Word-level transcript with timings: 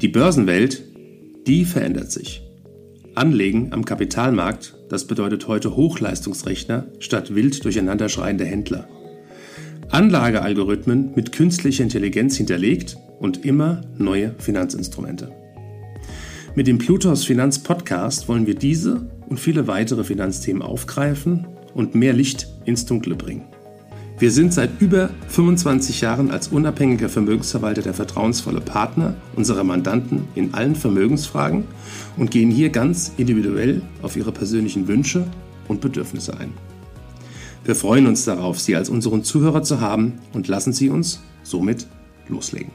Die 0.00 0.08
Börsenwelt, 0.08 0.84
die 1.48 1.64
verändert 1.64 2.12
sich. 2.12 2.42
Anlegen 3.16 3.72
am 3.72 3.84
Kapitalmarkt, 3.84 4.76
das 4.88 5.08
bedeutet 5.08 5.48
heute 5.48 5.74
Hochleistungsrechner 5.74 6.86
statt 7.00 7.34
wild 7.34 7.64
durcheinanderschreiende 7.64 8.44
Händler. 8.44 8.88
Anlagealgorithmen 9.90 11.14
mit 11.16 11.32
künstlicher 11.32 11.82
Intelligenz 11.82 12.36
hinterlegt 12.36 12.96
und 13.18 13.44
immer 13.44 13.80
neue 13.96 14.36
Finanzinstrumente. 14.38 15.32
Mit 16.54 16.68
dem 16.68 16.78
Plutos 16.78 17.24
Finanz 17.24 17.58
Podcast 17.58 18.28
wollen 18.28 18.46
wir 18.46 18.54
diese 18.54 19.10
und 19.28 19.40
viele 19.40 19.66
weitere 19.66 20.04
Finanzthemen 20.04 20.62
aufgreifen 20.62 21.48
und 21.74 21.96
mehr 21.96 22.12
Licht 22.12 22.46
ins 22.66 22.86
Dunkle 22.86 23.16
bringen. 23.16 23.46
Wir 24.18 24.32
sind 24.32 24.52
seit 24.52 24.80
über 24.80 25.10
25 25.28 26.00
Jahren 26.00 26.32
als 26.32 26.48
unabhängiger 26.48 27.08
Vermögensverwalter 27.08 27.82
der 27.82 27.94
vertrauensvolle 27.94 28.60
Partner 28.60 29.14
unserer 29.36 29.62
Mandanten 29.62 30.24
in 30.34 30.54
allen 30.54 30.74
Vermögensfragen 30.74 31.62
und 32.16 32.32
gehen 32.32 32.50
hier 32.50 32.70
ganz 32.70 33.12
individuell 33.16 33.80
auf 34.02 34.16
ihre 34.16 34.32
persönlichen 34.32 34.88
Wünsche 34.88 35.24
und 35.68 35.80
Bedürfnisse 35.80 36.36
ein. 36.36 36.52
Wir 37.64 37.76
freuen 37.76 38.08
uns 38.08 38.24
darauf, 38.24 38.58
Sie 38.58 38.74
als 38.74 38.88
unseren 38.88 39.22
Zuhörer 39.22 39.62
zu 39.62 39.80
haben 39.80 40.14
und 40.32 40.48
lassen 40.48 40.72
Sie 40.72 40.88
uns 40.88 41.20
somit 41.44 41.86
loslegen. 42.26 42.72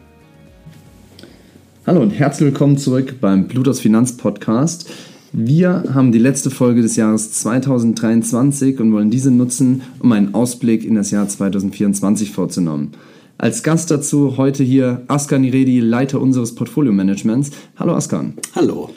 Hallo 1.86 2.02
und 2.02 2.12
herzlich 2.12 2.52
willkommen 2.52 2.78
zurück 2.78 3.16
beim 3.20 3.50
Plutos 3.50 3.82
Finanz 3.82 4.16
Podcast. 4.16 4.90
Wir 5.36 5.86
haben 5.92 6.12
die 6.12 6.20
letzte 6.20 6.52
Folge 6.52 6.84
des 6.84 6.96
Jahres 6.96 7.32
2023 7.32 8.80
und 8.80 8.94
wollen 8.94 9.10
diese 9.10 9.32
nutzen, 9.32 9.82
um 9.98 10.12
einen 10.12 10.36
Ausblick 10.36 10.86
in 10.86 10.94
das 10.94 11.10
Jahr 11.10 11.28
2024 11.28 12.30
vorzunehmen. 12.30 12.92
Als 13.40 13.64
Gast 13.64 13.90
dazu 13.90 14.38
heute 14.38 14.64
hier 14.64 15.02
Askan 15.08 15.42
Niredi, 15.42 15.80
Leiter 15.80 16.22
unseres 16.22 16.54
Portfolio-Managements. 16.54 17.50
Hallo 17.78 17.96
Askan. 17.96 18.36
Hallo. 18.54 18.92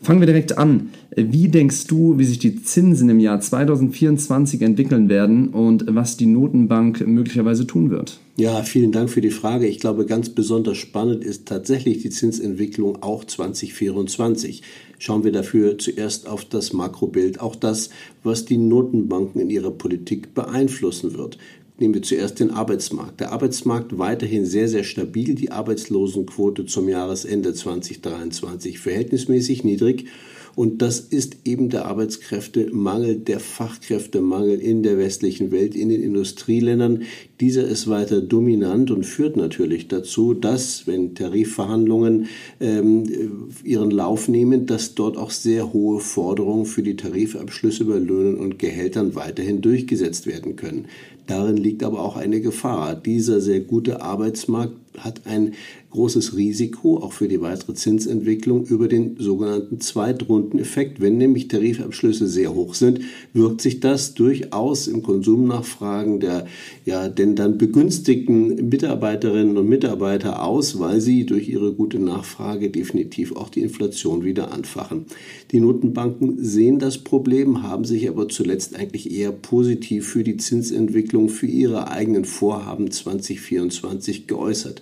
Fangen 0.00 0.20
wir 0.20 0.26
direkt 0.26 0.56
an. 0.58 0.90
Wie 1.14 1.48
denkst 1.48 1.86
du, 1.86 2.18
wie 2.18 2.24
sich 2.24 2.38
die 2.38 2.60
Zinsen 2.62 3.08
im 3.10 3.20
Jahr 3.20 3.38
2024 3.38 4.62
entwickeln 4.62 5.08
werden 5.08 5.50
und 5.50 5.84
was 5.88 6.16
die 6.16 6.26
Notenbank 6.26 7.06
möglicherweise 7.06 7.66
tun 7.66 7.90
wird? 7.90 8.18
Ja, 8.36 8.62
vielen 8.62 8.90
Dank 8.92 9.10
für 9.10 9.20
die 9.20 9.30
Frage. 9.30 9.66
Ich 9.66 9.78
glaube, 9.78 10.06
ganz 10.06 10.30
besonders 10.30 10.78
spannend 10.78 11.22
ist 11.22 11.46
tatsächlich 11.46 12.02
die 12.02 12.10
Zinsentwicklung 12.10 13.02
auch 13.02 13.24
2024. 13.24 14.62
Schauen 15.02 15.24
wir 15.24 15.32
dafür 15.32 15.78
zuerst 15.78 16.28
auf 16.28 16.44
das 16.44 16.72
Makrobild, 16.72 17.40
auch 17.40 17.56
das, 17.56 17.90
was 18.22 18.44
die 18.44 18.56
Notenbanken 18.56 19.40
in 19.40 19.50
ihrer 19.50 19.72
Politik 19.72 20.32
beeinflussen 20.32 21.18
wird. 21.18 21.38
Nehmen 21.76 21.94
wir 21.94 22.02
zuerst 22.02 22.38
den 22.38 22.52
Arbeitsmarkt. 22.52 23.18
Der 23.18 23.32
Arbeitsmarkt 23.32 23.98
weiterhin 23.98 24.46
sehr, 24.46 24.68
sehr 24.68 24.84
stabil. 24.84 25.34
Die 25.34 25.50
Arbeitslosenquote 25.50 26.66
zum 26.66 26.88
Jahresende 26.88 27.52
2023 27.52 28.78
verhältnismäßig 28.78 29.64
niedrig. 29.64 30.04
Und 30.54 30.82
das 30.82 31.00
ist 31.00 31.38
eben 31.44 31.70
der 31.70 31.86
Arbeitskräftemangel, 31.86 33.16
der 33.16 33.40
Fachkräftemangel 33.40 34.60
in 34.60 34.82
der 34.82 34.98
westlichen 34.98 35.50
Welt, 35.50 35.74
in 35.74 35.88
den 35.88 36.02
Industrieländern. 36.02 37.02
Dieser 37.40 37.66
ist 37.66 37.88
weiter 37.88 38.20
dominant 38.20 38.90
und 38.90 39.04
führt 39.04 39.36
natürlich 39.36 39.88
dazu, 39.88 40.34
dass, 40.34 40.86
wenn 40.86 41.14
Tarifverhandlungen 41.14 42.26
ähm, 42.60 43.48
ihren 43.64 43.90
Lauf 43.90 44.28
nehmen, 44.28 44.66
dass 44.66 44.94
dort 44.94 45.16
auch 45.16 45.30
sehr 45.30 45.72
hohe 45.72 46.00
Forderungen 46.00 46.66
für 46.66 46.82
die 46.82 46.96
Tarifabschlüsse 46.96 47.84
bei 47.84 47.98
Löhnen 47.98 48.36
und 48.36 48.58
Gehältern 48.58 49.14
weiterhin 49.14 49.60
durchgesetzt 49.60 50.26
werden 50.26 50.56
können. 50.56 50.86
Darin 51.26 51.56
liegt 51.56 51.82
aber 51.82 52.02
auch 52.02 52.16
eine 52.16 52.40
Gefahr. 52.40 52.94
Dieser 52.94 53.40
sehr 53.40 53.60
gute 53.60 54.02
Arbeitsmarkt 54.02 54.81
hat 54.98 55.22
ein 55.26 55.54
großes 55.90 56.36
Risiko, 56.36 56.96
auch 56.98 57.12
für 57.12 57.28
die 57.28 57.40
weitere 57.40 57.74
Zinsentwicklung, 57.74 58.64
über 58.64 58.88
den 58.88 59.16
sogenannten 59.18 59.80
Zweitrundeneffekt. 59.80 61.00
Wenn 61.00 61.18
nämlich 61.18 61.48
Tarifabschlüsse 61.48 62.26
sehr 62.28 62.54
hoch 62.54 62.74
sind, 62.74 63.00
wirkt 63.34 63.60
sich 63.60 63.80
das 63.80 64.14
durchaus 64.14 64.88
im 64.88 65.02
Konsumnachfragen 65.02 66.20
der 66.20 66.46
ja 66.84 67.08
denn 67.08 67.36
dann 67.36 67.58
begünstigten 67.58 68.68
Mitarbeiterinnen 68.68 69.56
und 69.56 69.68
Mitarbeiter 69.68 70.42
aus, 70.42 70.78
weil 70.78 71.00
sie 71.00 71.26
durch 71.26 71.48
ihre 71.48 71.72
gute 71.72 71.98
Nachfrage 71.98 72.70
definitiv 72.70 73.36
auch 73.36 73.50
die 73.50 73.60
Inflation 73.60 74.24
wieder 74.24 74.52
anfachen. 74.52 75.06
Die 75.50 75.60
Notenbanken 75.60 76.42
sehen 76.42 76.78
das 76.78 76.98
Problem, 76.98 77.62
haben 77.62 77.84
sich 77.84 78.08
aber 78.08 78.28
zuletzt 78.28 78.74
eigentlich 78.76 79.10
eher 79.10 79.32
positiv 79.32 80.08
für 80.08 80.24
die 80.24 80.38
Zinsentwicklung 80.38 81.28
für 81.28 81.46
ihre 81.46 81.90
eigenen 81.90 82.24
Vorhaben 82.24 82.90
2024 82.90 84.26
geäußert 84.26 84.81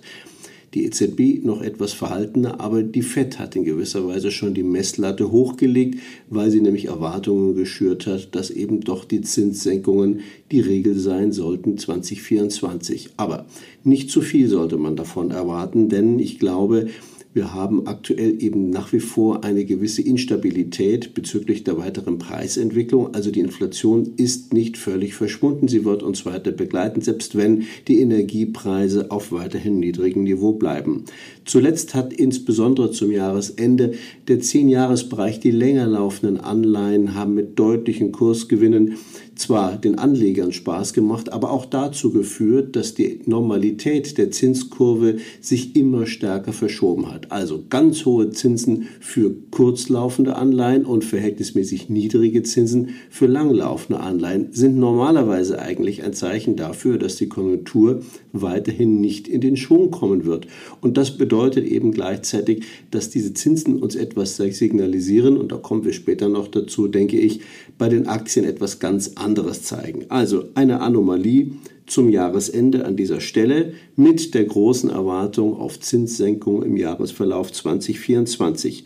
die 0.73 0.85
EZB 0.85 1.43
noch 1.43 1.61
etwas 1.61 1.91
verhaltener, 1.93 2.61
aber 2.61 2.81
die 2.81 3.01
FED 3.01 3.39
hat 3.39 3.55
in 3.55 3.65
gewisser 3.65 4.07
Weise 4.07 4.31
schon 4.31 4.53
die 4.53 4.63
Messlatte 4.63 5.31
hochgelegt, 5.31 5.99
weil 6.29 6.49
sie 6.49 6.61
nämlich 6.61 6.85
Erwartungen 6.85 7.55
geschürt 7.55 8.07
hat, 8.07 8.33
dass 8.35 8.49
eben 8.49 8.81
doch 8.81 9.03
die 9.03 9.21
Zinssenkungen 9.21 10.21
die 10.51 10.61
Regel 10.61 10.97
sein 10.97 11.31
sollten 11.31 11.77
2024. 11.77 13.11
Aber 13.17 13.45
nicht 13.83 14.09
zu 14.09 14.21
viel 14.21 14.47
sollte 14.47 14.77
man 14.77 14.95
davon 14.95 15.31
erwarten, 15.31 15.89
denn 15.89 16.19
ich 16.19 16.39
glaube, 16.39 16.87
wir 17.33 17.53
haben 17.53 17.87
aktuell 17.87 18.43
eben 18.43 18.71
nach 18.71 18.91
wie 18.91 18.99
vor 18.99 19.45
eine 19.45 19.63
gewisse 19.63 20.01
Instabilität 20.01 21.13
bezüglich 21.13 21.63
der 21.63 21.77
weiteren 21.77 22.17
Preisentwicklung. 22.17 23.13
Also 23.13 23.31
die 23.31 23.39
Inflation 23.39 24.15
ist 24.17 24.51
nicht 24.51 24.75
völlig 24.75 25.13
verschwunden. 25.13 25.69
Sie 25.69 25.85
wird 25.85 26.03
uns 26.03 26.25
weiter 26.25 26.51
begleiten, 26.51 26.99
selbst 26.99 27.37
wenn 27.37 27.63
die 27.87 28.01
Energiepreise 28.01 29.11
auf 29.11 29.31
weiterhin 29.31 29.79
niedrigem 29.79 30.23
Niveau 30.23 30.51
bleiben. 30.51 31.05
Zuletzt 31.45 31.95
hat 31.95 32.13
insbesondere 32.13 32.91
zum 32.91 33.11
Jahresende 33.11 33.93
der 34.27 34.39
Zehnjahresbereich 34.39 35.39
die 35.39 35.51
länger 35.51 35.87
laufenden 35.87 36.39
Anleihen 36.39 37.15
haben 37.15 37.33
mit 37.33 37.57
deutlichen 37.57 38.11
Kursgewinnen 38.11 38.97
zwar 39.41 39.75
den 39.75 39.97
Anlegern 39.97 40.51
Spaß 40.51 40.93
gemacht, 40.93 41.33
aber 41.33 41.51
auch 41.51 41.65
dazu 41.65 42.11
geführt, 42.11 42.75
dass 42.75 42.93
die 42.93 43.21
Normalität 43.25 44.17
der 44.17 44.29
Zinskurve 44.29 45.17
sich 45.41 45.75
immer 45.75 46.05
stärker 46.05 46.53
verschoben 46.53 47.11
hat. 47.11 47.31
Also 47.31 47.63
ganz 47.69 48.05
hohe 48.05 48.29
Zinsen 48.29 48.87
für 48.99 49.33
kurzlaufende 49.49 50.35
Anleihen 50.35 50.85
und 50.85 51.03
verhältnismäßig 51.03 51.89
niedrige 51.89 52.43
Zinsen 52.43 52.89
für 53.09 53.25
langlaufende 53.25 54.01
Anleihen 54.01 54.49
sind 54.51 54.77
normalerweise 54.77 55.59
eigentlich 55.59 56.03
ein 56.03 56.13
Zeichen 56.13 56.55
dafür, 56.55 56.97
dass 56.97 57.15
die 57.15 57.29
Konjunktur 57.29 58.01
weiterhin 58.33 59.01
nicht 59.01 59.27
in 59.27 59.41
den 59.41 59.57
Schwung 59.57 59.91
kommen 59.91 60.25
wird. 60.25 60.47
Und 60.81 60.97
das 60.97 61.17
eben 61.63 61.91
gleichzeitig, 61.91 62.63
dass 62.91 63.09
diese 63.09 63.33
Zinsen 63.33 63.81
uns 63.81 63.95
etwas 63.95 64.35
signalisieren, 64.35 65.37
und 65.37 65.51
da 65.51 65.57
kommen 65.57 65.85
wir 65.85 65.93
später 65.93 66.29
noch 66.29 66.47
dazu, 66.47 66.87
denke 66.87 67.17
ich, 67.17 67.41
bei 67.77 67.89
den 67.89 68.07
Aktien 68.07 68.45
etwas 68.45 68.79
ganz 68.79 69.13
anderes 69.15 69.63
zeigen. 69.63 70.05
Also 70.09 70.45
eine 70.55 70.81
Anomalie 70.81 71.51
zum 71.87 72.09
Jahresende 72.09 72.85
an 72.85 72.95
dieser 72.95 73.19
Stelle 73.19 73.73
mit 73.95 74.33
der 74.33 74.45
großen 74.45 74.89
Erwartung 74.89 75.55
auf 75.57 75.79
Zinssenkung 75.79 76.63
im 76.63 76.77
Jahresverlauf 76.77 77.51
2024. 77.51 78.85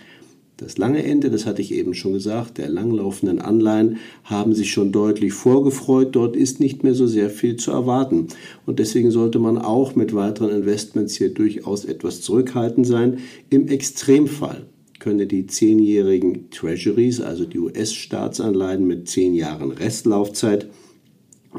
Das 0.57 0.77
lange 0.77 1.03
Ende, 1.03 1.29
das 1.29 1.45
hatte 1.45 1.61
ich 1.61 1.73
eben 1.73 1.93
schon 1.93 2.13
gesagt, 2.13 2.57
der 2.57 2.69
langlaufenden 2.69 3.39
Anleihen 3.39 3.97
haben 4.23 4.53
sich 4.53 4.71
schon 4.71 4.93
deutlich 4.93 5.33
vorgefreut. 5.33 6.16
Dort 6.16 6.38
ist 6.38 6.61
nicht 6.61 6.81
mehr 6.81 6.95
so 6.95 7.07
sehr 7.07 7.29
viel 7.29 7.57
zu 7.57 7.71
erwarten. 7.71 8.27
Und 8.66 8.79
deswegen 8.79 9.11
sollte 9.11 9.38
man 9.39 9.57
auch 9.57 9.95
mit 9.95 10.16
weiteren 10.16 10.51
Investments 10.51 11.16
hier 11.16 11.33
durchaus 11.33 11.83
etwas 11.83 12.21
zurückhaltend 12.21 12.88
sein. 12.88 13.17
Im 13.49 13.67
Extremfall 13.67 14.66
könne 14.99 15.27
die 15.27 15.45
zehnjährigen 15.45 16.49
Treasuries, 16.51 17.19
also 17.19 17.45
die 17.45 17.59
US-Staatsanleihen 17.59 18.87
mit 18.87 19.09
zehn 19.09 19.33
Jahren 19.33 19.72
Restlaufzeit, 19.72 20.67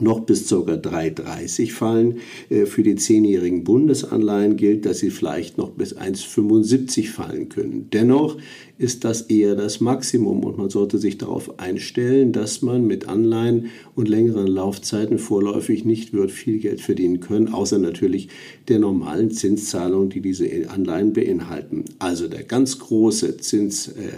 noch 0.00 0.20
bis 0.20 0.48
ca. 0.48 0.56
3,30 0.56 1.72
fallen. 1.72 2.18
Äh, 2.48 2.66
für 2.66 2.82
die 2.82 2.96
zehnjährigen 2.96 3.64
Bundesanleihen 3.64 4.56
gilt, 4.56 4.86
dass 4.86 4.98
sie 4.98 5.10
vielleicht 5.10 5.58
noch 5.58 5.70
bis 5.70 5.96
1,75 5.96 7.10
fallen 7.10 7.48
können. 7.48 7.88
Dennoch 7.92 8.36
ist 8.78 9.04
das 9.04 9.22
eher 9.22 9.54
das 9.54 9.80
Maximum 9.80 10.44
und 10.44 10.58
man 10.58 10.68
sollte 10.68 10.98
sich 10.98 11.16
darauf 11.16 11.58
einstellen, 11.58 12.32
dass 12.32 12.60
man 12.60 12.86
mit 12.86 13.08
Anleihen 13.08 13.70
und 13.94 14.06
längeren 14.06 14.46
Laufzeiten 14.46 15.18
vorläufig 15.18 15.86
nicht 15.86 16.12
wird 16.12 16.30
viel 16.30 16.58
Geld 16.58 16.82
verdienen 16.82 17.20
können, 17.20 17.48
außer 17.48 17.78
natürlich 17.78 18.28
der 18.68 18.78
normalen 18.78 19.30
Zinszahlung, 19.30 20.10
die 20.10 20.20
diese 20.20 20.46
Anleihen 20.68 21.14
beinhalten. 21.14 21.84
Also 21.98 22.28
der 22.28 22.42
ganz 22.42 22.78
große 22.78 23.38
Zins, 23.38 23.88
äh, 23.88 24.12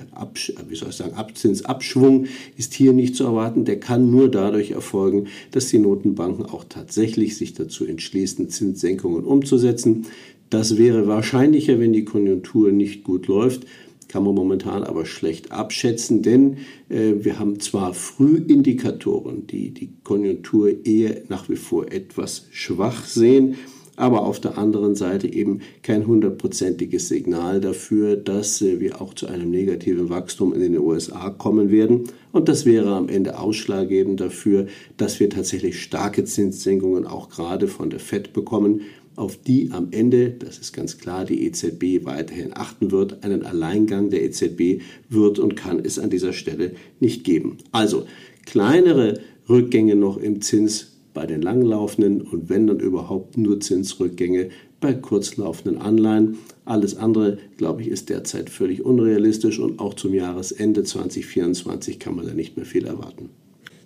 wie 0.69 0.75
soll 0.75 0.88
ich 0.88 0.96
sagen, 0.96 1.14
Zinsabschwung 1.34 2.26
ist 2.56 2.75
hier 2.75 2.92
nicht 2.92 3.14
zu 3.14 3.25
erwarten. 3.25 3.64
Der 3.64 3.78
kann 3.78 4.10
nur 4.10 4.30
dadurch 4.30 4.72
erfolgen, 4.72 5.28
dass 5.52 5.67
die 5.68 5.78
Notenbanken 5.78 6.46
auch 6.46 6.64
tatsächlich 6.64 7.36
sich 7.36 7.54
dazu 7.54 7.84
entschließen, 7.84 8.48
Zinssenkungen 8.48 9.24
umzusetzen. 9.24 10.06
Das 10.50 10.78
wäre 10.78 11.06
wahrscheinlicher, 11.06 11.78
wenn 11.78 11.92
die 11.92 12.04
Konjunktur 12.04 12.72
nicht 12.72 13.04
gut 13.04 13.26
läuft 13.26 13.66
kann 14.08 14.24
man 14.24 14.34
momentan 14.34 14.82
aber 14.82 15.04
schlecht 15.04 15.52
abschätzen, 15.52 16.22
denn 16.22 16.56
äh, 16.88 17.12
wir 17.20 17.38
haben 17.38 17.60
zwar 17.60 17.94
Frühindikatoren, 17.94 19.46
die 19.46 19.70
die 19.70 19.90
Konjunktur 20.02 20.84
eher 20.84 21.22
nach 21.28 21.48
wie 21.48 21.56
vor 21.56 21.92
etwas 21.92 22.46
schwach 22.50 23.04
sehen, 23.04 23.56
aber 23.98 24.22
auf 24.22 24.40
der 24.40 24.56
anderen 24.56 24.94
Seite 24.94 25.32
eben 25.32 25.60
kein 25.82 26.06
hundertprozentiges 26.06 27.08
Signal 27.08 27.60
dafür, 27.60 28.16
dass 28.16 28.62
äh, 28.62 28.80
wir 28.80 29.02
auch 29.02 29.12
zu 29.12 29.26
einem 29.26 29.50
negativen 29.50 30.08
Wachstum 30.08 30.54
in 30.54 30.60
den 30.60 30.78
USA 30.78 31.30
kommen 31.30 31.70
werden. 31.70 32.04
Und 32.30 32.48
das 32.48 32.64
wäre 32.64 32.94
am 32.94 33.08
Ende 33.08 33.38
ausschlaggebend 33.38 34.20
dafür, 34.20 34.66
dass 34.96 35.18
wir 35.18 35.28
tatsächlich 35.30 35.82
starke 35.82 36.24
Zinssenkungen 36.24 37.06
auch 37.06 37.28
gerade 37.28 37.66
von 37.66 37.90
der 37.90 38.00
Fed 38.00 38.32
bekommen, 38.32 38.82
auf 39.16 39.36
die 39.36 39.72
am 39.72 39.88
Ende, 39.90 40.30
das 40.30 40.58
ist 40.58 40.72
ganz 40.72 40.98
klar, 40.98 41.24
die 41.24 41.44
EZB 41.44 42.04
weiterhin 42.04 42.52
achten 42.54 42.92
wird. 42.92 43.24
Einen 43.24 43.44
Alleingang 43.44 44.10
der 44.10 44.22
EZB 44.22 44.80
wird 45.08 45.40
und 45.40 45.56
kann 45.56 45.80
es 45.84 45.98
an 45.98 46.08
dieser 46.08 46.32
Stelle 46.32 46.72
nicht 47.00 47.24
geben. 47.24 47.58
Also 47.72 48.06
kleinere 48.46 49.18
Rückgänge 49.48 49.96
noch 49.96 50.18
im 50.18 50.40
Zins 50.40 50.97
bei 51.18 51.26
den 51.26 51.42
langlaufenden 51.42 52.20
und 52.20 52.48
wenn 52.48 52.68
dann 52.68 52.78
überhaupt 52.78 53.36
nur 53.36 53.58
Zinsrückgänge 53.58 54.50
bei 54.78 54.94
kurzlaufenden 54.94 55.82
Anleihen. 55.82 56.36
Alles 56.64 56.96
andere, 56.96 57.38
glaube 57.56 57.82
ich, 57.82 57.88
ist 57.88 58.08
derzeit 58.08 58.50
völlig 58.50 58.84
unrealistisch 58.84 59.58
und 59.58 59.80
auch 59.80 59.94
zum 59.94 60.14
Jahresende 60.14 60.84
2024 60.84 61.98
kann 61.98 62.14
man 62.14 62.24
da 62.24 62.34
nicht 62.34 62.56
mehr 62.56 62.66
viel 62.66 62.86
erwarten. 62.86 63.30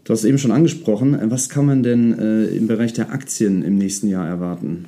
Du 0.04 0.12
hast 0.12 0.24
eben 0.24 0.36
schon 0.36 0.50
angesprochen, 0.50 1.18
was 1.30 1.48
kann 1.48 1.64
man 1.64 1.82
denn 1.82 2.18
äh, 2.18 2.44
im 2.48 2.66
Bereich 2.66 2.92
der 2.92 3.10
Aktien 3.12 3.62
im 3.62 3.78
nächsten 3.78 4.08
Jahr 4.08 4.28
erwarten? 4.28 4.84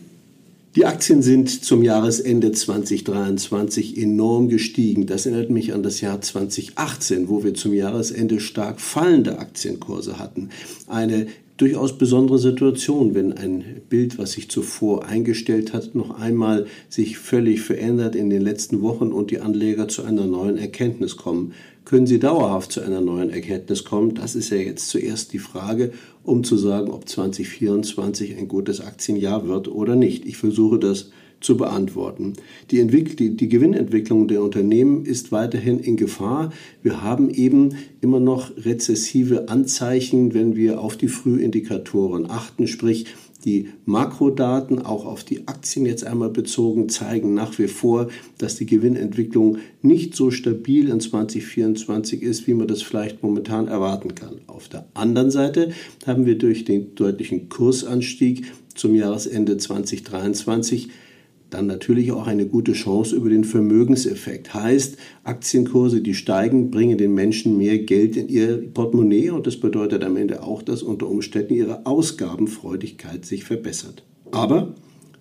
Die 0.77 0.85
Aktien 0.85 1.23
sind 1.23 1.65
zum 1.65 1.83
Jahresende 1.83 2.53
2023 2.53 3.97
enorm 3.97 4.51
gestiegen. 4.51 5.07
Das 5.07 5.25
erinnert 5.25 5.49
mich 5.49 5.73
an 5.73 5.83
das 5.83 6.03
Jahr 6.03 6.21
2018, 6.21 7.31
wo 7.31 7.43
wir 7.43 7.55
zum 7.55 7.73
Jahresende 7.73 8.39
stark 8.39 8.83
fallende 8.83 9.39
Aktienkurse 9.39 10.19
hatten. 10.19 10.51
Eine 10.89 11.29
durchaus 11.57 11.97
besondere 11.97 12.39
Situation, 12.39 13.15
wenn 13.15 13.33
ein 13.33 13.83
Bild, 13.89 14.19
was 14.19 14.33
sich 14.33 14.51
zuvor 14.51 15.07
eingestellt 15.07 15.73
hat, 15.73 15.95
noch 15.95 16.19
einmal 16.19 16.67
sich 16.89 17.19
völlig 17.19 17.61
verändert 17.61 18.17
in 18.17 18.29
den 18.29 18.43
letzten 18.43 18.83
Wochen 18.83 19.13
und 19.13 19.31
die 19.31 19.41
Anleger 19.41 19.87
zu 19.87 20.03
einer 20.03 20.27
neuen 20.27 20.59
Erkenntnis 20.59 21.17
kommen. 21.17 21.53
Können 21.85 22.07
sie 22.07 22.19
dauerhaft 22.19 22.73
zu 22.73 22.81
einer 22.81 23.01
neuen 23.01 23.31
Erkenntnis 23.31 23.85
kommen? 23.85 24.15
Das 24.15 24.35
ist 24.35 24.51
ja 24.51 24.57
jetzt 24.57 24.89
zuerst 24.89 25.33
die 25.33 25.39
Frage, 25.39 25.93
um 26.23 26.43
zu 26.43 26.57
sagen, 26.57 26.91
ob 26.91 27.09
2024 27.09 28.37
ein 28.37 28.49
gutes 28.49 28.81
Aktienjahr 28.81 29.47
wird 29.47 29.69
oder 29.69 29.95
nicht. 29.95 30.25
Ich 30.25 30.39
versuche 30.39 30.79
das 30.79 31.11
zu 31.45 31.57
beantworten. 31.57 32.33
Die, 32.71 32.85
die, 32.87 33.37
die, 33.37 33.49
Gewinnentwicklung 33.49 34.29
der 34.29 34.43
Unternehmen 34.43 35.05
ist 35.05 35.31
weiterhin 35.31 35.79
in 35.79 35.97
Gefahr. 35.97 36.53
Wir 36.83 37.03
haben 37.03 37.29
eben 37.29 37.75
immer 38.01 38.19
noch 38.19 38.51
rezessive 38.57 39.49
Anzeichen, 39.49 40.33
wenn 40.33 40.57
wir 40.57 40.81
auf 40.81 40.97
die 40.97 41.09
Frühindikatoren 41.09 42.31
achten, 42.31 42.67
sprich 42.67 43.07
die 43.45 43.69
Makrodaten, 43.85 44.81
auch 44.87 45.05
auf 45.05 45.23
die 45.23 45.47
Aktien 45.47 45.85
jetzt 45.85 46.07
einmal 46.07 46.31
bezogen, 46.31 46.89
zeigen 46.89 47.35
nach 47.35 47.59
wie 47.59 47.69
vor, 47.69 48.09
dass 48.39 48.57
die 48.57 48.65
Gewinnentwicklung 48.65 49.59
nicht 49.83 50.17
so 50.17 50.31
stabil 50.31 50.89
in 50.89 50.99
2024 50.99 52.23
ist, 52.23 52.47
wie 52.47 52.55
man 52.55 52.69
das 52.69 52.81
vielleicht 52.81 53.23
momentan 53.23 53.69
erwarten 53.69 54.15
kann. 54.15 54.41
Auf 54.47 54.69
der 54.69 54.87
anderen 54.95 55.31
Seite 55.31 55.73
haben 56.07 56.25
wir 56.25 56.39
durch 56.39 56.65
den 56.65 56.95
deutlichen 56.95 57.51
Kursanstieg 57.51 58.47
zum 58.75 58.95
Jahresende 58.95 59.59
2023 59.59 60.89
dann 61.55 61.67
natürlich 61.67 62.13
auch 62.13 62.27
eine 62.27 62.47
gute 62.47 62.73
Chance 62.73 63.17
über 63.17 63.31
den 63.31 63.45
Vermögenseffekt. 63.45 64.53
Heißt, 64.55 64.97
Aktienkurse, 65.23 66.01
die 66.01 66.15
steigen, 66.15 66.71
bringen 66.71 66.99
den 66.99 67.15
Menschen 67.15 67.57
mehr 67.57 67.79
Geld 67.79 68.17
in 68.17 68.29
ihr 68.29 68.71
Portemonnaie 68.73 69.31
und 69.31 69.47
das 69.47 69.59
bedeutet 69.59 70.05
am 70.05 70.17
Ende 70.17 70.43
auch, 70.43 70.63
dass 70.63 70.83
unter 70.83 71.09
Umständen 71.09 71.55
ihre 71.55 71.87
Ausgabenfreudigkeit 71.87 73.25
sich 73.25 73.45
verbessert. 73.45 74.05
Aber 74.33 74.75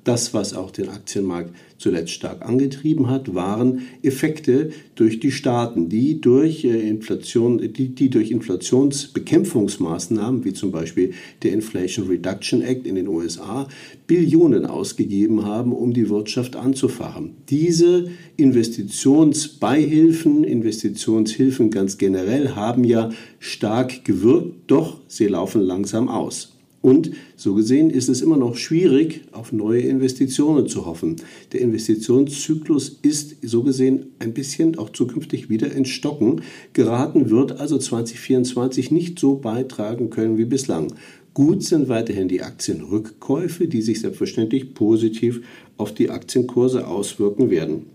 das, 0.03 0.33
was 0.33 0.53
auch 0.53 0.71
den 0.71 0.89
Aktienmarkt 0.89 1.53
zuletzt 1.77 2.11
stark 2.11 2.45
angetrieben 2.45 3.09
hat, 3.09 3.33
waren 3.35 3.83
Effekte 4.01 4.71
durch 4.95 5.19
die 5.19 5.31
Staaten, 5.31 5.89
die 5.89 6.19
durch 6.21 6.63
äh, 6.63 6.89
Inflation, 6.89 7.57
die, 7.57 7.89
die 7.89 8.09
durch 8.09 8.31
Inflationsbekämpfungsmaßnahmen, 8.31 10.45
wie 10.45 10.53
zum 10.53 10.71
Beispiel 10.71 11.11
der 11.41 11.51
Inflation 11.53 12.07
Reduction 12.07 12.61
Act 12.61 12.87
in 12.87 12.95
den 12.95 13.07
USA, 13.07 13.67
Billionen 14.07 14.65
ausgegeben 14.65 15.45
haben, 15.45 15.73
um 15.73 15.93
die 15.93 16.09
Wirtschaft 16.09 16.55
anzufachen. 16.55 17.35
Diese 17.49 18.09
Investitionsbeihilfen, 18.37 20.43
Investitionshilfen 20.43 21.69
ganz 21.69 21.97
generell 21.97 22.55
haben 22.55 22.83
ja 22.83 23.11
stark 23.39 24.05
gewirkt, 24.05 24.53
doch 24.67 25.01
sie 25.07 25.27
laufen 25.27 25.61
langsam 25.61 26.07
aus. 26.07 26.53
Und 26.83 27.11
so 27.37 27.55
gesehen 27.55 27.89
ist 27.89 28.09
es 28.09 28.21
immer 28.21 28.35
noch 28.35 28.57
schwierig, 28.57 29.21
auf 29.31 29.53
neue 29.53 29.79
Investitionen 29.79 30.67
zu 30.67 30.85
hoffen. 30.85 31.15
Der 31.53 31.61
Investitionszyklus 31.61 32.99
ist 33.01 33.37
so 33.41 33.63
gesehen 33.63 34.07
ein 34.19 34.33
bisschen 34.33 34.77
auch 34.77 34.89
zukünftig 34.89 35.49
wieder 35.49 35.71
ins 35.71 35.87
Stocken 35.87 36.41
geraten, 36.73 37.29
wird 37.29 37.57
also 37.57 37.77
2024 37.77 38.91
nicht 38.91 39.17
so 39.17 39.37
beitragen 39.37 40.09
können 40.09 40.37
wie 40.37 40.43
bislang. 40.43 40.93
Gut 41.33 41.63
sind 41.63 41.87
weiterhin 41.87 42.27
die 42.27 42.41
Aktienrückkäufe, 42.41 43.69
die 43.69 43.81
sich 43.81 44.01
selbstverständlich 44.01 44.73
positiv 44.73 45.41
auf 45.77 45.93
die 45.93 46.09
Aktienkurse 46.09 46.85
auswirken 46.85 47.49
werden. 47.49 47.85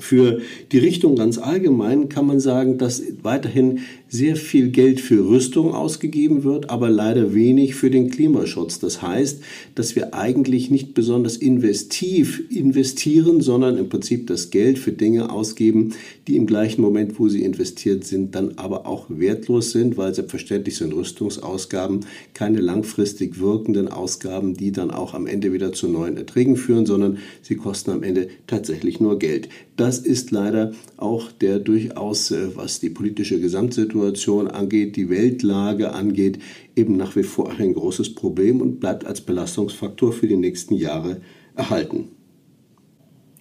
Für 0.00 0.40
die 0.72 0.78
Richtung 0.78 1.16
ganz 1.16 1.38
allgemein 1.38 2.08
kann 2.08 2.26
man 2.26 2.40
sagen, 2.40 2.78
dass 2.78 3.02
weiterhin 3.22 3.80
sehr 4.08 4.36
viel 4.36 4.70
Geld 4.70 5.00
für 5.00 5.28
Rüstung 5.28 5.74
ausgegeben 5.74 6.44
wird, 6.44 6.70
aber 6.70 6.90
leider 6.90 7.34
wenig 7.34 7.74
für 7.74 7.90
den 7.90 8.10
Klimaschutz. 8.10 8.78
Das 8.78 9.02
heißt, 9.02 9.40
dass 9.74 9.96
wir 9.96 10.14
eigentlich 10.14 10.70
nicht 10.70 10.94
besonders 10.94 11.36
investiv 11.36 12.44
investieren, 12.50 13.40
sondern 13.40 13.78
im 13.78 13.88
Prinzip 13.88 14.26
das 14.28 14.50
Geld 14.50 14.78
für 14.78 14.92
Dinge 14.92 15.30
ausgeben, 15.30 15.94
die 16.28 16.36
im 16.36 16.46
gleichen 16.46 16.82
Moment, 16.82 17.18
wo 17.18 17.28
sie 17.28 17.42
investiert 17.42 18.04
sind, 18.04 18.34
dann 18.34 18.52
aber 18.56 18.86
auch 18.86 19.06
wertlos 19.08 19.72
sind, 19.72 19.96
weil 19.96 20.14
selbstverständlich 20.14 20.76
sind 20.76 20.94
Rüstungsausgaben 20.94 22.00
keine 22.32 22.60
langfristig 22.60 23.40
wirkenden 23.40 23.88
Ausgaben, 23.88 24.54
die 24.54 24.72
dann 24.72 24.90
auch 24.90 25.14
am 25.14 25.26
Ende 25.26 25.52
wieder 25.52 25.72
zu 25.72 25.88
neuen 25.88 26.16
Erträgen 26.16 26.56
führen, 26.56 26.86
sondern 26.86 27.18
sie 27.42 27.56
kosten 27.56 27.90
am 27.90 28.02
Ende 28.02 28.28
tatsächlich 28.46 29.00
nur 29.00 29.18
Geld. 29.18 29.48
Das 29.76 29.85
ist 29.94 30.30
leider 30.30 30.72
auch 30.96 31.30
der 31.32 31.58
durchaus, 31.58 32.30
äh, 32.30 32.56
was 32.56 32.80
die 32.80 32.90
politische 32.90 33.40
Gesamtsituation 33.40 34.48
angeht, 34.48 34.96
die 34.96 35.08
Weltlage 35.08 35.92
angeht, 35.92 36.38
eben 36.74 36.96
nach 36.96 37.16
wie 37.16 37.22
vor 37.22 37.50
ein 37.58 37.74
großes 37.74 38.14
Problem 38.14 38.60
und 38.60 38.80
bleibt 38.80 39.04
als 39.06 39.20
Belastungsfaktor 39.20 40.12
für 40.12 40.26
die 40.26 40.36
nächsten 40.36 40.74
Jahre 40.74 41.20
erhalten. 41.54 42.08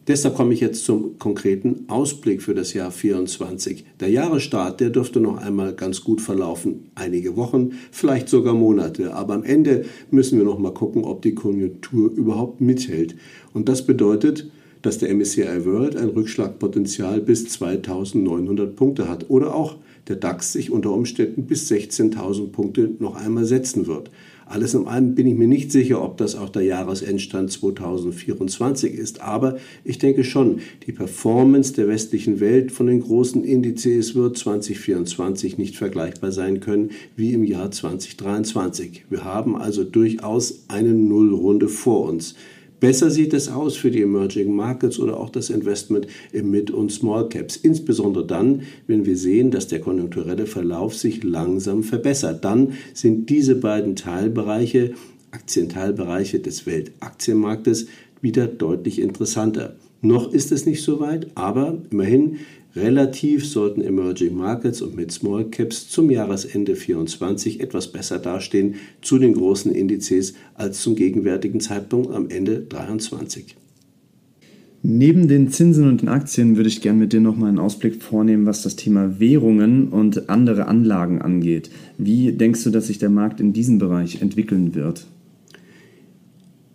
Deshalb 0.08 0.36
komme 0.36 0.54
ich 0.54 0.60
jetzt 0.60 0.86
zum 0.86 1.18
konkreten 1.18 1.86
Ausblick 1.88 2.44
für 2.44 2.54
das 2.54 2.74
Jahr 2.74 2.92
2024. 2.92 3.86
Der 4.00 4.10
Jahresstart, 4.10 4.80
der 4.80 4.92
dürfte 4.92 5.20
noch 5.20 5.38
einmal 5.38 5.74
ganz 5.74 6.04
gut 6.04 6.22
verlaufen. 6.22 6.92
Einige 6.94 7.36
Wochen, 7.36 7.72
vielleicht 7.90 8.30
sogar 8.30 8.54
Monate. 8.54 9.16
Aber 9.16 9.34
am 9.34 9.44
Ende 9.44 9.86
müssen 10.12 10.38
wir 10.38 10.46
noch 10.46 10.60
mal 10.60 10.76
gucken, 10.76 11.04
ob 11.04 11.24
die 11.24 11.34
Konjunktur 11.34 12.12
überhaupt 12.12 12.62
mithält. 12.62 13.16
Und 13.54 13.68
das 13.68 13.88
bedeutet, 13.88 14.52
dass 14.86 15.00
der 15.00 15.14
MSCI 15.14 15.66
World 15.66 15.96
ein 15.96 16.10
Rückschlagpotenzial 16.10 17.20
bis 17.22 17.48
2900 17.50 18.76
Punkte 18.76 19.08
hat 19.10 19.30
oder 19.30 19.56
auch 19.56 19.78
der 20.08 20.18
DAX 20.18 20.54
sich 20.54 20.70
unter 20.70 20.92
Umständen 20.92 21.46
bis 21.46 21.72
16.000 21.72 22.52
Punkte 22.52 22.92
noch 23.00 23.16
einmal 23.16 23.46
setzen 23.46 23.88
wird. 23.88 24.12
Alles 24.48 24.76
in 24.76 24.86
allem 24.86 25.16
bin 25.16 25.26
ich 25.26 25.36
mir 25.36 25.48
nicht 25.48 25.72
sicher, 25.72 26.04
ob 26.04 26.18
das 26.18 26.36
auch 26.36 26.50
der 26.50 26.62
Jahresendstand 26.62 27.52
2024 27.52 28.94
ist. 28.94 29.22
Aber 29.22 29.58
ich 29.84 29.98
denke 29.98 30.24
schon, 30.24 30.60
die 30.86 30.92
Performance 30.92 31.74
der 31.74 31.88
westlichen 31.88 32.40
Welt 32.40 32.72
von 32.72 32.86
den 32.86 33.02
großen 33.02 33.44
Indizes 33.44 34.14
wird 34.14 34.38
2024 34.38 35.58
nicht 35.58 35.78
vergleichbar 35.78 36.32
sein 36.32 36.60
können 36.60 36.92
wie 37.16 37.34
im 37.34 37.44
Jahr 37.44 37.72
2023. 37.72 39.06
Wir 39.10 39.24
haben 39.24 39.56
also 39.56 39.84
durchaus 39.84 40.66
eine 40.68 40.94
Nullrunde 40.94 41.68
vor 41.68 42.08
uns. 42.08 42.36
Besser 42.80 43.10
sieht 43.10 43.34
es 43.34 43.48
aus 43.48 43.76
für 43.76 43.90
die 43.90 44.02
Emerging 44.02 44.54
Markets 44.54 45.00
oder 45.00 45.18
auch 45.18 45.30
das 45.30 45.50
Investment 45.50 46.08
in 46.32 46.52
Mid- 46.52 46.72
und 46.72 46.92
Small 46.92 47.30
Caps. 47.30 47.56
Insbesondere 47.56 48.26
dann, 48.26 48.64
wenn 48.88 49.06
wir 49.06 49.18
sehen, 49.18 49.52
dass 49.52 49.68
der 49.68 49.80
konjunkturelle 49.80 50.46
Verlauf 50.46 50.96
sich 50.96 51.24
langsam 51.24 51.84
verbessert. 51.84 52.44
Dann 52.44 52.74
sind 52.94 53.30
diese 53.30 53.56
beiden 53.56 53.96
Teilbereiche, 53.96 54.94
Aktienteilbereiche 55.32 56.40
des 56.40 56.66
Weltaktienmarktes, 56.66 57.88
wieder 58.22 58.48
deutlich 58.48 59.00
interessanter. 59.00 59.76
Noch 60.02 60.32
ist 60.32 60.52
es 60.52 60.66
nicht 60.66 60.84
so 60.84 61.00
weit, 61.00 61.28
aber 61.36 61.78
immerhin 61.90 62.38
Relativ 62.76 63.48
sollten 63.48 63.82
Emerging 63.82 64.36
Markets 64.36 64.82
und 64.82 64.98
mit 64.98 65.10
Small 65.10 65.46
Caps 65.46 65.88
zum 65.88 66.12
Jahresende 66.12 66.74
2024 66.74 67.62
etwas 67.62 67.90
besser 67.90 68.20
dastehen 68.20 68.76
zu 69.02 69.18
den 69.18 69.34
großen 69.34 69.72
Indizes 69.72 70.34
als 70.56 70.82
zum 70.82 70.96
gegenwärtigen 70.96 71.62
Zeitpunkt 71.62 72.12
am 72.12 72.30
Ende 72.30 72.68
2023. 72.70 73.56
Neben 74.84 75.28
den 75.30 75.50
Zinsen 75.52 75.88
und 75.88 76.02
den 76.02 76.10
Aktien 76.10 76.58
würde 76.58 76.68
ich 76.68 76.82
gerne 76.82 77.00
mit 77.00 77.14
dir 77.14 77.22
nochmal 77.22 77.50
einen 77.50 77.60
Ausblick 77.60 78.04
vornehmen, 78.04 78.46
was 78.46 78.62
das 78.62 78.76
Thema 78.76 79.20
Währungen 79.20 79.88
und 79.88 80.30
andere 80.30 80.68
Anlagen 80.68 81.22
angeht. 81.22 81.72
Wie 81.98 82.34
denkst 82.34 82.66
du, 82.66 82.72
dass 82.72 82.88
sich 82.88 83.00
der 83.00 83.10
Markt 83.10 83.40
in 83.40 83.54
diesem 83.54 83.80
Bereich 83.80 84.22
entwickeln 84.22 84.76
wird? 84.76 85.08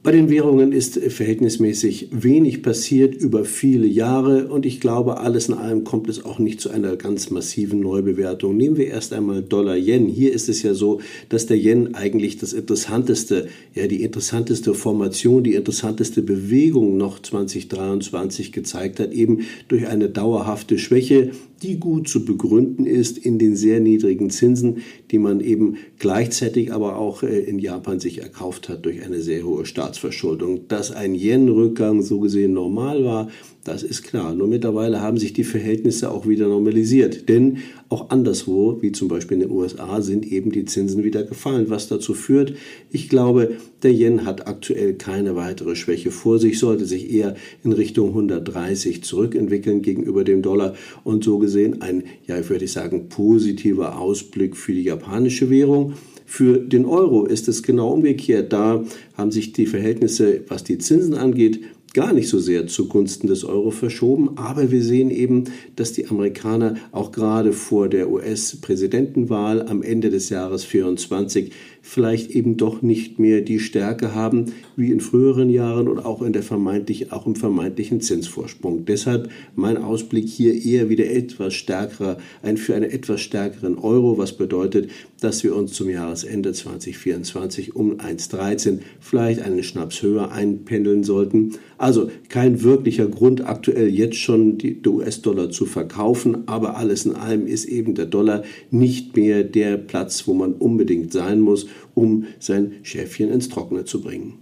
Bei 0.02 0.12
den 0.12 0.30
Währungen 0.30 0.72
ist 0.72 0.98
verhältnismäßig 0.98 2.08
wenig 2.10 2.62
passiert 2.62 3.14
über 3.14 3.44
viele 3.44 3.86
Jahre 3.86 4.48
und 4.48 4.64
ich 4.64 4.80
glaube, 4.80 5.18
alles 5.18 5.48
in 5.48 5.54
allem 5.54 5.84
kommt 5.84 6.08
es 6.08 6.24
auch 6.24 6.38
nicht 6.38 6.58
zu 6.58 6.70
einer 6.70 6.96
ganz 6.96 7.28
massiven 7.28 7.80
Neubewertung. 7.80 8.56
Nehmen 8.56 8.78
wir 8.78 8.86
erst 8.86 9.12
einmal 9.12 9.42
Dollar-Yen. 9.42 10.08
Hier 10.08 10.32
ist 10.32 10.48
es 10.48 10.62
ja 10.62 10.72
so, 10.72 11.02
dass 11.28 11.44
der 11.44 11.58
Yen 11.58 11.94
eigentlich 11.94 12.38
das 12.38 12.54
interessanteste, 12.54 13.48
ja, 13.74 13.88
die 13.88 14.02
interessanteste 14.02 14.72
Formation, 14.72 15.44
die 15.44 15.52
interessanteste 15.52 16.22
Bewegung 16.22 16.96
noch 16.96 17.18
2023 17.18 18.52
gezeigt 18.52 19.00
hat, 19.00 19.12
eben 19.12 19.40
durch 19.68 19.86
eine 19.86 20.08
dauerhafte 20.08 20.78
Schwäche 20.78 21.32
die 21.62 21.78
gut 21.78 22.08
zu 22.08 22.24
begründen 22.24 22.86
ist 22.86 23.18
in 23.18 23.38
den 23.38 23.54
sehr 23.56 23.80
niedrigen 23.80 24.30
Zinsen, 24.30 24.82
die 25.10 25.18
man 25.18 25.40
eben 25.40 25.76
gleichzeitig 25.98 26.72
aber 26.72 26.96
auch 26.96 27.22
äh, 27.22 27.40
in 27.40 27.58
Japan 27.58 28.00
sich 28.00 28.22
erkauft 28.22 28.68
hat 28.68 28.84
durch 28.84 29.02
eine 29.02 29.20
sehr 29.20 29.42
hohe 29.42 29.66
Staatsverschuldung. 29.90 30.68
Dass 30.68 30.92
ein 30.92 31.14
Yen-Rückgang 31.14 32.02
so 32.02 32.20
gesehen 32.20 32.52
normal 32.52 33.04
war, 33.04 33.28
das 33.64 33.82
ist 33.82 34.02
klar. 34.02 34.34
Nur 34.34 34.48
mittlerweile 34.48 35.00
haben 35.02 35.18
sich 35.18 35.32
die 35.32 35.44
Verhältnisse 35.44 36.10
auch 36.10 36.26
wieder 36.26 36.48
normalisiert. 36.48 37.28
Denn 37.28 37.58
auch 37.88 38.10
anderswo, 38.10 38.78
wie 38.80 38.92
zum 38.92 39.08
Beispiel 39.08 39.36
in 39.36 39.48
den 39.48 39.50
USA, 39.50 40.00
sind 40.00 40.24
eben 40.24 40.50
die 40.50 40.64
Zinsen 40.64 41.04
wieder 41.04 41.24
gefallen, 41.24 41.68
was 41.68 41.88
dazu 41.88 42.14
führt, 42.14 42.54
ich 42.90 43.08
glaube, 43.08 43.56
der 43.82 43.92
Yen 43.92 44.24
hat 44.24 44.46
aktuell 44.46 44.94
keine 44.94 45.36
weitere 45.36 45.76
Schwäche 45.76 46.10
vor 46.10 46.38
sich, 46.38 46.58
sollte 46.58 46.86
sich 46.86 47.12
eher 47.12 47.34
in 47.64 47.72
Richtung 47.72 48.08
130 48.08 49.02
zurückentwickeln 49.02 49.82
gegenüber 49.82 50.24
dem 50.24 50.40
Dollar 50.40 50.74
und 51.04 51.24
so 51.24 51.38
gesehen 51.38 51.82
ein, 51.82 52.04
ja, 52.26 52.48
würde 52.48 52.64
ich 52.64 52.72
sagen, 52.72 53.08
positiver 53.08 53.98
Ausblick 53.98 54.56
für 54.56 54.72
die 54.72 54.84
japanische 54.84 55.50
Währung. 55.50 55.94
Für 56.32 56.58
den 56.58 56.86
Euro 56.86 57.26
ist 57.26 57.48
es 57.48 57.64
genau 57.64 57.90
umgekehrt. 57.92 58.52
Da 58.52 58.84
haben 59.14 59.32
sich 59.32 59.52
die 59.52 59.66
Verhältnisse, 59.66 60.42
was 60.46 60.62
die 60.62 60.78
Zinsen 60.78 61.14
angeht, 61.14 61.58
gar 61.92 62.12
nicht 62.12 62.28
so 62.28 62.38
sehr 62.38 62.68
zugunsten 62.68 63.26
des 63.26 63.44
Euro 63.44 63.72
verschoben. 63.72 64.38
Aber 64.38 64.70
wir 64.70 64.84
sehen 64.84 65.10
eben, 65.10 65.46
dass 65.74 65.92
die 65.92 66.06
Amerikaner 66.06 66.76
auch 66.92 67.10
gerade 67.10 67.52
vor 67.52 67.88
der 67.88 68.12
US-Präsidentenwahl 68.12 69.66
am 69.66 69.82
Ende 69.82 70.08
des 70.08 70.28
Jahres 70.28 70.62
2024 70.62 71.50
vielleicht 71.90 72.30
eben 72.30 72.56
doch 72.56 72.82
nicht 72.82 73.18
mehr 73.18 73.40
die 73.40 73.58
Stärke 73.58 74.14
haben 74.14 74.52
wie 74.76 74.92
in 74.92 75.00
früheren 75.00 75.50
Jahren 75.50 75.88
und 75.88 75.98
auch 75.98 76.22
in 76.22 76.32
der 76.32 76.44
vermeintlichen, 76.44 77.10
auch 77.10 77.26
im 77.26 77.34
vermeintlichen 77.34 78.00
Zinsvorsprung. 78.00 78.84
Deshalb 78.84 79.28
mein 79.56 79.76
Ausblick 79.76 80.28
hier 80.28 80.54
eher 80.54 80.88
wieder 80.88 81.10
etwas 81.10 81.52
stärkerer, 81.54 82.18
ein 82.42 82.58
für 82.58 82.76
einen 82.76 82.88
etwas 82.88 83.22
stärkeren 83.22 83.76
Euro, 83.76 84.18
was 84.18 84.36
bedeutet, 84.36 84.88
dass 85.20 85.42
wir 85.42 85.56
uns 85.56 85.72
zum 85.72 85.90
Jahresende 85.90 86.52
2024 86.52 87.74
um 87.74 87.96
1,13 87.96 88.78
vielleicht 89.00 89.42
einen 89.42 89.64
Schnaps 89.64 90.00
höher 90.00 90.30
einpendeln 90.30 91.02
sollten. 91.02 91.56
Also 91.76 92.08
kein 92.28 92.62
wirklicher 92.62 93.08
Grund 93.08 93.44
aktuell 93.44 93.88
jetzt 93.88 94.16
schon 94.16 94.58
die 94.58 94.80
US-Dollar 94.86 95.50
zu 95.50 95.66
verkaufen, 95.66 96.46
aber 96.46 96.76
alles 96.76 97.04
in 97.04 97.16
allem 97.16 97.48
ist 97.48 97.64
eben 97.64 97.96
der 97.96 98.06
Dollar 98.06 98.44
nicht 98.70 99.16
mehr 99.16 99.42
der 99.42 99.76
Platz, 99.76 100.28
wo 100.28 100.34
man 100.34 100.52
unbedingt 100.52 101.12
sein 101.12 101.40
muss 101.40 101.66
um 101.94 102.26
sein 102.38 102.72
Schäfchen 102.82 103.30
ins 103.30 103.48
Trockene 103.48 103.84
zu 103.84 104.00
bringen. 104.00 104.34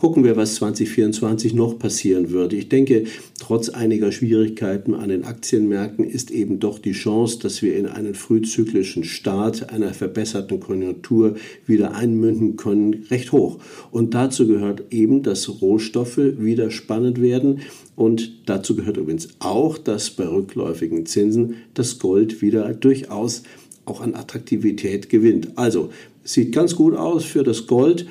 Gucken 0.00 0.24
wir, 0.24 0.34
was 0.34 0.54
2024 0.54 1.52
noch 1.52 1.78
passieren 1.78 2.30
wird. 2.30 2.54
Ich 2.54 2.70
denke, 2.70 3.04
trotz 3.38 3.68
einiger 3.68 4.12
Schwierigkeiten 4.12 4.94
an 4.94 5.10
den 5.10 5.24
Aktienmärkten 5.24 6.06
ist 6.06 6.30
eben 6.30 6.58
doch 6.58 6.78
die 6.78 6.92
Chance, 6.92 7.38
dass 7.40 7.60
wir 7.60 7.76
in 7.76 7.84
einen 7.84 8.14
frühzyklischen 8.14 9.04
Start 9.04 9.68
einer 9.68 9.92
verbesserten 9.92 10.58
Konjunktur 10.58 11.34
wieder 11.66 11.94
einmünden 11.94 12.56
können, 12.56 13.04
recht 13.10 13.32
hoch. 13.32 13.58
Und 13.90 14.14
dazu 14.14 14.46
gehört 14.46 14.84
eben, 14.90 15.22
dass 15.22 15.60
Rohstoffe 15.60 16.16
wieder 16.16 16.70
spannend 16.70 17.20
werden. 17.20 17.60
Und 17.94 18.48
dazu 18.48 18.74
gehört 18.76 18.96
übrigens 18.96 19.28
auch, 19.38 19.76
dass 19.76 20.08
bei 20.08 20.26
rückläufigen 20.26 21.04
Zinsen 21.04 21.56
das 21.74 21.98
Gold 21.98 22.40
wieder 22.40 22.72
durchaus 22.72 23.42
auch 23.90 24.00
an 24.00 24.14
Attraktivität 24.14 25.10
gewinnt. 25.10 25.50
Also 25.56 25.90
sieht 26.24 26.52
ganz 26.52 26.76
gut 26.76 26.94
aus 26.94 27.24
für 27.24 27.42
das 27.42 27.66
Gold 27.66 28.06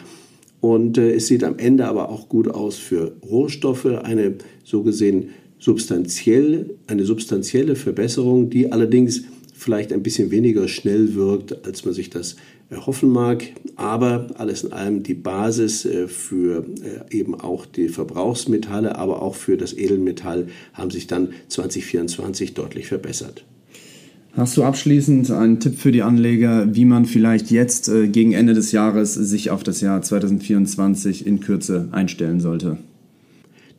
und 0.62 0.98
äh, 0.98 1.14
es 1.14 1.28
sieht 1.28 1.44
am 1.44 1.58
Ende 1.58 1.86
aber 1.88 2.10
auch 2.10 2.28
gut 2.30 2.50
aus 2.50 2.78
für 2.78 3.14
Rohstoffe, 3.28 3.86
eine 3.86 4.36
so 4.64 4.84
gesehen 4.84 5.30
substanziell, 5.58 6.76
eine 6.88 7.06
substanzielle 7.06 7.76
Verbesserung, 7.76 8.50
die 8.50 8.72
allerdings 8.72 9.24
vielleicht 9.54 9.92
ein 9.92 10.04
bisschen 10.04 10.32
weniger 10.32 10.68
schnell 10.68 11.16
wirkt, 11.16 11.66
als 11.66 11.84
man 11.84 11.94
sich 11.94 12.10
das 12.10 12.38
erhoffen 12.70 13.10
mag. 13.10 13.44
Aber 13.76 14.28
alles 14.36 14.64
in 14.64 14.72
allem 14.72 15.04
die 15.04 15.14
Basis 15.14 15.86
äh, 15.86 16.08
für 16.08 16.66
äh, 16.84 17.18
eben 17.18 17.36
auch 17.36 17.66
die 17.66 17.90
Verbrauchsmetalle, 17.90 18.98
aber 18.98 19.22
auch 19.22 19.36
für 19.36 19.58
das 19.58 19.74
Edelmetall 19.74 20.48
haben 20.74 20.92
sich 20.92 21.08
dann 21.08 21.34
2024 21.48 22.54
deutlich 22.54 22.88
verbessert. 22.88 23.46
Hast 24.34 24.56
du 24.58 24.64
abschließend 24.64 25.32
einen 25.32 25.60
Tipp 25.60 25.80
für 25.80 25.92
die 25.92 26.04
Anleger, 26.04 26.76
wie 26.76 26.86
man 26.86 27.06
vielleicht 27.06 27.50
jetzt 27.50 27.90
äh, 27.90 28.08
gegen 28.08 28.34
Ende 28.34 28.54
des 28.54 28.72
Jahres 28.72 29.14
sich 29.14 29.50
auf 29.50 29.64
das 29.64 29.82
Jahr 29.82 30.02
2024 30.02 31.26
in 31.26 31.40
Kürze 31.40 31.90
einstellen 31.92 32.40
sollte? 32.40 32.78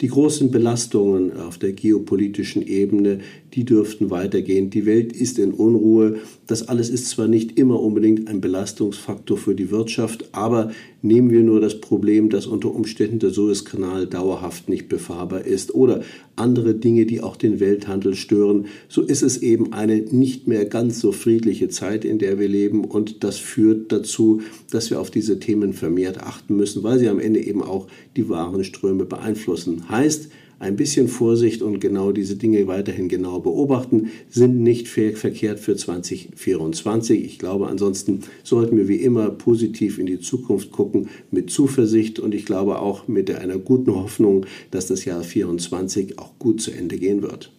Die 0.01 0.09
großen 0.09 0.51
Belastungen 0.51 1.37
auf 1.37 1.59
der 1.59 1.73
geopolitischen 1.73 2.67
Ebene, 2.67 3.19
die 3.53 3.65
dürften 3.65 4.09
weitergehen. 4.09 4.71
Die 4.71 4.87
Welt 4.87 5.13
ist 5.13 5.39
in 5.39 5.53
Unruhe. 5.53 6.17
Das 6.47 6.69
alles 6.69 6.89
ist 6.89 7.11
zwar 7.11 7.29
nicht 7.29 7.59
immer 7.59 7.79
unbedingt 7.79 8.27
ein 8.27 8.41
Belastungsfaktor 8.41 9.37
für 9.37 9.55
die 9.55 9.71
Wirtschaft, 9.71 10.31
aber 10.33 10.71
nehmen 11.03 11.31
wir 11.31 11.43
nur 11.43 11.61
das 11.61 11.83
Problem, 11.83 12.31
dass 12.31 12.47
unter 12.47 12.75
Umständen 12.75 13.19
der 13.19 13.31
Suezkanal 13.31 14.07
dauerhaft 14.07 14.71
nicht 14.71 14.89
befahrbar 14.89 15.45
ist 15.45 15.75
oder 15.75 16.01
andere 16.41 16.75
Dinge, 16.75 17.07
die 17.07 17.23
auch 17.23 17.37
den 17.37 17.61
Welthandel 17.61 18.15
stören, 18.15 18.67
so 18.89 19.03
ist 19.03 19.23
es 19.23 19.39
eben 19.39 19.73
eine 19.73 19.97
nicht 19.97 20.49
mehr 20.49 20.65
ganz 20.65 21.01
so 21.01 21.13
friedliche 21.13 21.69
Zeit, 21.69 22.05
in 22.05 22.19
der 22.19 22.39
wir 22.39 22.49
leben 22.49 22.85
und 22.85 23.23
das 23.23 23.39
führt 23.39 23.93
dazu, 23.93 24.41
dass 24.71 24.91
wir 24.91 25.01
auf 25.01 25.11
diese 25.11 25.39
Themen 25.39 25.73
vermehrt 25.73 26.19
achten 26.23 26.57
müssen, 26.57 26.83
weil 26.83 26.99
sie 26.99 27.09
am 27.09 27.21
Ende 27.21 27.41
eben 27.41 27.63
auch 27.63 27.87
die 28.17 28.29
Warenströme 28.29 29.05
beeinflussen. 29.05 29.89
Heißt, 29.89 30.31
ein 30.61 30.77
bisschen 30.77 31.09
Vorsicht 31.09 31.63
und 31.63 31.81
genau 31.81 32.13
diese 32.13 32.37
Dinge 32.37 32.67
weiterhin 32.67 33.09
genau 33.09 33.41
beobachten, 33.41 34.11
sind 34.29 34.61
nicht 34.61 34.89
verkehrt 34.89 35.59
für 35.59 35.75
2024. 35.75 37.25
Ich 37.25 37.39
glaube, 37.39 37.67
ansonsten 37.67 38.21
sollten 38.45 38.77
wir 38.77 38.87
wie 38.87 38.97
immer 38.97 39.31
positiv 39.31 39.99
in 39.99 40.05
die 40.05 40.21
Zukunft 40.21 40.71
gucken, 40.71 41.09
mit 41.31 41.51
Zuversicht 41.51 42.21
und 42.21 42.35
ich 42.35 42.45
glaube 42.45 42.79
auch 42.79 43.09
mit 43.09 43.35
einer 43.35 43.59
guten 43.59 43.95
Hoffnung, 43.95 44.45
dass 44.71 44.87
das 44.87 45.07
Jahr 45.07 45.23
2024 45.23 46.19
auch 46.19 46.39
gut 46.39 46.61
zu 46.61 46.71
Ende 46.73 46.99
gehen 46.99 47.23
wird. 47.23 47.51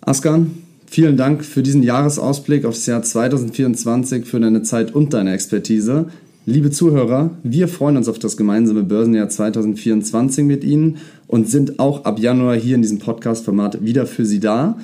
Askan, 0.00 0.52
vielen 0.86 1.16
Dank 1.16 1.44
für 1.44 1.64
diesen 1.64 1.82
Jahresausblick 1.82 2.64
aufs 2.64 2.86
Jahr 2.86 3.02
2024, 3.02 4.24
für 4.24 4.38
deine 4.38 4.62
Zeit 4.62 4.94
und 4.94 5.12
deine 5.12 5.34
Expertise. 5.34 6.06
Liebe 6.50 6.70
Zuhörer, 6.70 7.32
wir 7.42 7.68
freuen 7.68 7.98
uns 7.98 8.08
auf 8.08 8.18
das 8.18 8.38
gemeinsame 8.38 8.82
Börsenjahr 8.82 9.28
2024 9.28 10.46
mit 10.46 10.64
Ihnen 10.64 10.96
und 11.26 11.46
sind 11.46 11.78
auch 11.78 12.06
ab 12.06 12.18
Januar 12.18 12.56
hier 12.56 12.76
in 12.76 12.80
diesem 12.80 13.00
Podcast-Format 13.00 13.84
wieder 13.84 14.06
für 14.06 14.24
Sie 14.24 14.40
da. 14.40 14.78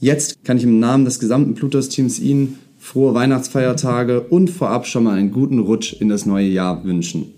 Jetzt 0.00 0.42
kann 0.42 0.56
ich 0.56 0.64
im 0.64 0.80
Namen 0.80 1.04
des 1.04 1.20
gesamten 1.20 1.54
Plutos-Teams 1.54 2.18
Ihnen 2.18 2.58
frohe 2.78 3.14
Weihnachtsfeiertage 3.14 4.22
und 4.22 4.50
vorab 4.50 4.88
schon 4.88 5.04
mal 5.04 5.16
einen 5.16 5.30
guten 5.30 5.60
Rutsch 5.60 5.92
in 5.92 6.08
das 6.08 6.26
neue 6.26 6.48
Jahr 6.48 6.82
wünschen. 6.82 7.32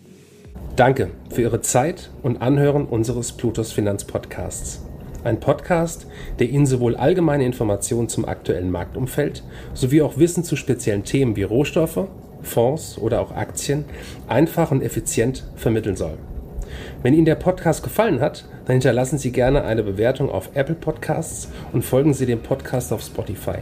Danke 0.76 1.10
für 1.28 1.42
Ihre 1.42 1.60
Zeit 1.60 2.10
und 2.22 2.40
Anhören 2.40 2.86
unseres 2.86 3.32
Plutos 3.32 3.72
Finanzpodcasts. 3.72 4.86
Ein 5.22 5.38
Podcast, 5.38 6.06
der 6.38 6.48
Ihnen 6.48 6.64
sowohl 6.64 6.96
allgemeine 6.96 7.44
Informationen 7.44 8.08
zum 8.08 8.24
aktuellen 8.24 8.70
Marktumfeld 8.70 9.44
sowie 9.74 10.00
auch 10.00 10.16
Wissen 10.16 10.44
zu 10.44 10.56
speziellen 10.56 11.04
Themen 11.04 11.36
wie 11.36 11.42
Rohstoffe, 11.42 12.08
Fonds 12.46 12.96
oder 12.98 13.20
auch 13.20 13.32
Aktien 13.32 13.84
einfach 14.28 14.70
und 14.70 14.82
effizient 14.82 15.44
vermitteln 15.56 15.96
soll. 15.96 16.14
Wenn 17.02 17.14
Ihnen 17.14 17.26
der 17.26 17.34
Podcast 17.34 17.82
gefallen 17.82 18.20
hat, 18.20 18.44
dann 18.64 18.74
hinterlassen 18.74 19.18
Sie 19.18 19.32
gerne 19.32 19.64
eine 19.64 19.82
Bewertung 19.82 20.30
auf 20.30 20.50
Apple 20.54 20.74
Podcasts 20.74 21.48
und 21.72 21.84
folgen 21.84 22.14
Sie 22.14 22.26
dem 22.26 22.40
Podcast 22.40 22.92
auf 22.92 23.02
Spotify. 23.02 23.58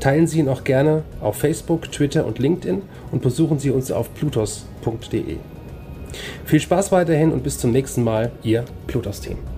Teilen 0.00 0.26
Sie 0.26 0.38
ihn 0.38 0.48
auch 0.48 0.64
gerne 0.64 1.02
auf 1.20 1.36
Facebook, 1.36 1.90
Twitter 1.90 2.24
und 2.24 2.38
LinkedIn 2.38 2.82
und 3.10 3.22
besuchen 3.22 3.58
Sie 3.58 3.70
uns 3.70 3.90
auf 3.90 4.14
plutos.de. 4.14 5.36
Viel 6.44 6.60
Spaß 6.60 6.92
weiterhin 6.92 7.32
und 7.32 7.42
bis 7.42 7.58
zum 7.58 7.72
nächsten 7.72 8.04
Mal, 8.04 8.30
Ihr 8.42 8.64
Plutos-Team. 8.86 9.55